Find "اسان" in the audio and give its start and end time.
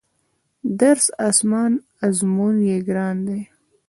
1.27-1.71